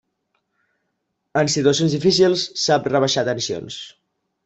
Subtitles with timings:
[1.43, 3.83] En situacions difícils sap rebaixar tensions.